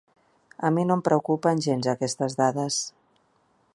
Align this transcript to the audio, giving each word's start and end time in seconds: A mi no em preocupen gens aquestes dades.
A 0.69 0.71
mi 0.77 0.85
no 0.91 0.95
em 0.99 1.03
preocupen 1.07 1.61
gens 1.67 1.91
aquestes 1.93 2.39
dades. 2.41 2.81